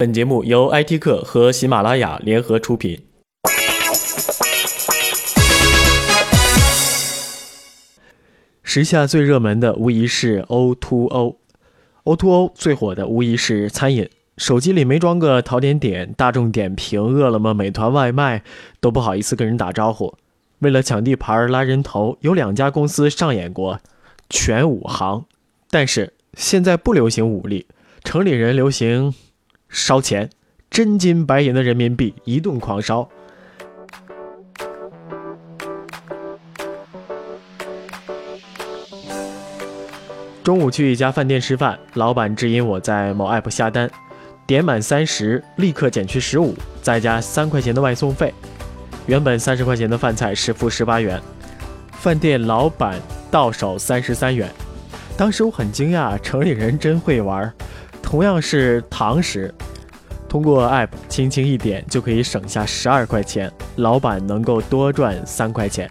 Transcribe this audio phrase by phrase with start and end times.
[0.00, 3.02] 本节目由 IT 客和喜马拉雅联合出品。
[8.62, 14.08] 时下最热门的无疑是 O2O，O2O 最火的无疑是餐饮。
[14.38, 18.42] 手机里没装个淘点点、大众点评、饿了么、美团外卖，
[18.80, 20.14] 都不好意思跟人打招呼。
[20.60, 23.80] 为了抢地盘、拉人头，有两家公司上演过
[24.30, 25.26] 全武行。
[25.68, 27.66] 但是现在不流行武力，
[28.02, 29.12] 城里人流行
[29.70, 30.28] 烧钱，
[30.68, 33.08] 真金白银的人民币一顿狂烧。
[40.42, 43.88] 中午去一家饭店吃饭，老板指引我在某 app 下单，
[44.44, 46.52] 点满三十立刻减去十五，
[46.82, 48.34] 再加三块钱的外送费。
[49.06, 51.20] 原本三十块钱的饭菜实付十八元，
[51.92, 54.50] 饭店老板到手三十三元。
[55.16, 57.52] 当时我很惊讶，城里人真会玩。
[58.02, 59.54] 同样是堂食，
[60.30, 65.90] 通过 app 轻轻一点就可以省下十二块钱，老板能够多赚三块钱。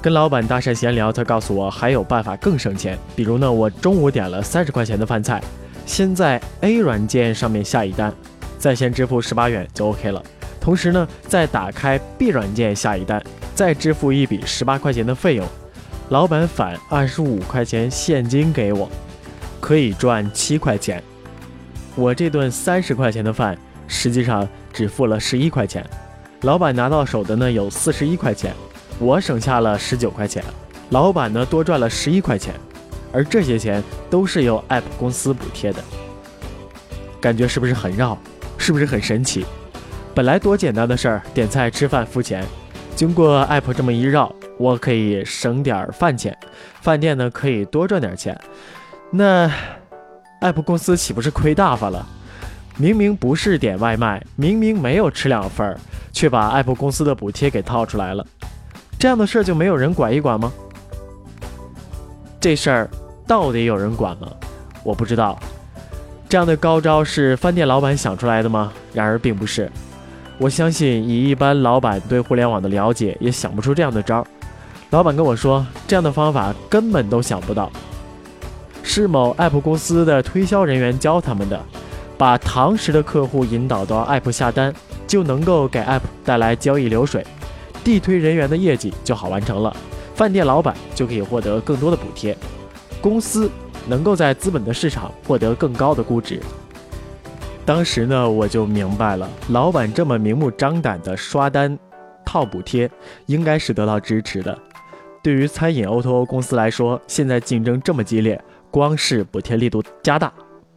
[0.00, 2.98] 跟老板搭讪闲聊，他告诉我还有办法更省钱。
[3.14, 5.42] 比如呢，我中午点了三十块钱的饭菜，
[5.84, 8.10] 先在 A 软件上面下一单，
[8.58, 10.22] 在线支付十八元就 OK 了。
[10.58, 13.22] 同时呢，再打开 B 软件下一单，
[13.54, 15.46] 再支付一笔十八块钱的费用，
[16.08, 18.88] 老板返二十五块钱现金给我，
[19.60, 21.02] 可以赚七块钱。
[21.94, 25.84] 我这顿三十块钱的饭，实际上只付了十一块钱，
[26.42, 28.54] 老板拿到手的呢有四十一块钱。
[28.98, 30.44] 我省下了十九块钱，
[30.90, 32.54] 老板呢多赚了十一块钱，
[33.12, 35.82] 而这些钱都是由 App 公司补贴的。
[37.20, 38.16] 感觉是不是很绕？
[38.58, 39.44] 是不是很神奇？
[40.14, 42.44] 本来多简单的事儿，点菜、吃饭、付钱，
[42.94, 46.36] 经过 App 这么一绕，我可以省点饭钱，
[46.80, 48.38] 饭店呢可以多赚点钱。
[49.10, 49.50] 那
[50.42, 52.04] App 公司岂不是亏大发了？
[52.76, 55.78] 明明不是点外卖，明明没有吃两份儿，
[56.12, 58.26] 却把 App 公司的补贴给套出来了。
[58.98, 60.52] 这样的事儿就没有人管一管吗？
[62.40, 62.90] 这事儿
[63.26, 64.28] 到底有人管吗？
[64.82, 65.38] 我不知道。
[66.28, 68.72] 这样的高招是饭店老板想出来的吗？
[68.92, 69.70] 然而并不是。
[70.38, 74.26] 我相信以一般老板对互联网的了解，也想不出这样的招。
[74.90, 77.70] 老板跟我说，这样的方法根本都想不到，
[78.94, 81.58] 是某 App 公司的推销人员教他们的，
[82.18, 84.70] 把堂食的客户引导到 App 下单，
[85.06, 87.26] 就能够给 App 带来交易流水。
[87.82, 89.74] 地推人员的业绩就好完成了，
[90.14, 92.36] 饭店老板就可以获得更多的补贴，
[93.00, 93.50] 公司
[93.88, 96.38] 能够在资本的市场获得更高的估值。
[97.64, 101.78] 当时呢，我就明白了，老板这么明目张胆的刷单
[102.26, 102.90] 套补贴，
[103.24, 104.58] 应该是得到支持的。
[105.22, 108.38] 对于餐饮 O2O 公司来说，现在竞争这么激烈，
[108.72, 110.32] 光是补贴力度加大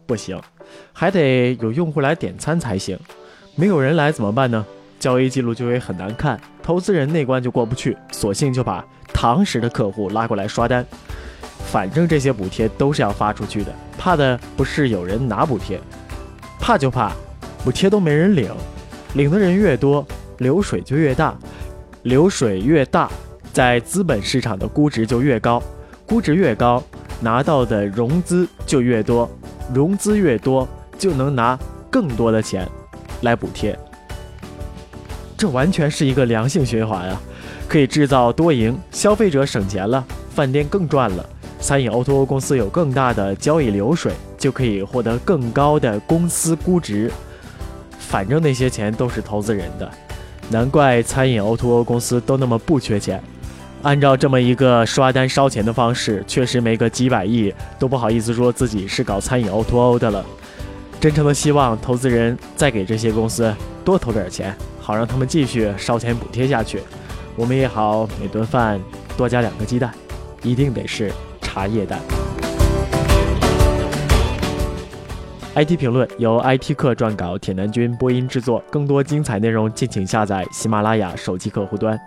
[0.06, 0.38] 不行，
[0.92, 2.96] 还得有用户来点餐才行。
[3.54, 4.64] 没有人来怎么办呢？
[5.00, 8.84] 交易记录就会很难看，投资人那关就过不去，索性就把
[9.14, 10.84] 堂食的客户拉过来刷单。
[11.72, 15.80] 反正这些补贴都是要发出去的，怕的不是有人拿补贴，
[16.60, 17.12] 怕就怕
[17.64, 18.54] 补贴都没人领，
[19.14, 20.06] 领的人越多，
[20.38, 21.34] 流水就越大，
[22.02, 23.10] 流水越大，
[23.54, 25.62] 在资本市场的估值就越高，
[26.06, 26.82] 估值越高，
[27.20, 29.28] 拿到的融资就越多，
[29.72, 30.66] 融资越多，
[30.98, 31.58] 就能拿
[31.90, 32.68] 更多的钱
[33.22, 33.78] 来补贴。
[35.36, 37.20] 这完全是一个良性循环啊，
[37.68, 40.04] 可以制造多赢，消费者省钱了，
[40.34, 41.24] 饭店更赚了，
[41.60, 47.10] 餐饮 O2O 公司有更大的交易流水，就可以获得更高的公司估值。
[47.98, 49.90] 反正那些钱都是投资人的，
[50.48, 53.22] 难怪餐饮 O2O 公司都那么不缺钱。
[53.82, 60.24] 按照这么一个刷单烧钱的方式，确实没个几百亿都不好意思说自己是搞餐饮 O2O 的了。
[60.98, 63.54] 真诚的希望投资人再给这些公司
[63.84, 64.56] 多投点钱。
[64.80, 66.80] 好让他们继续烧钱补贴下去，
[67.34, 68.80] 我们也好每顿饭
[69.16, 69.92] 多加两个鸡蛋，
[70.42, 71.10] 一定得是
[71.40, 72.00] 茶叶蛋。
[75.56, 78.62] IT 评论由 IT 客撰稿，铁男君播音制作。
[78.70, 81.98] 更多精彩内容，敬请下载喜马拉雅手机客户端。